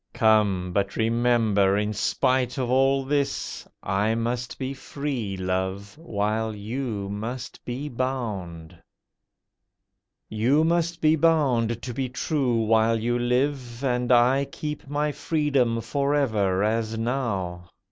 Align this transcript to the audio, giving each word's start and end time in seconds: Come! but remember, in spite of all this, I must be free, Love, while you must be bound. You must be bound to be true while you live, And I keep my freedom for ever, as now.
Come! 0.13 0.73
but 0.73 0.95
remember, 0.95 1.77
in 1.77 1.93
spite 1.93 2.57
of 2.57 2.71
all 2.71 3.05
this, 3.05 3.67
I 3.83 4.15
must 4.15 4.57
be 4.57 4.73
free, 4.73 5.37
Love, 5.37 5.95
while 5.95 6.55
you 6.55 7.07
must 7.07 7.63
be 7.65 7.87
bound. 7.87 8.75
You 10.27 10.63
must 10.63 11.01
be 11.01 11.15
bound 11.15 11.83
to 11.83 11.93
be 11.93 12.09
true 12.09 12.63
while 12.63 12.99
you 12.99 13.19
live, 13.19 13.83
And 13.83 14.11
I 14.11 14.45
keep 14.45 14.89
my 14.89 15.11
freedom 15.11 15.79
for 15.81 16.15
ever, 16.15 16.63
as 16.63 16.97
now. 16.97 17.69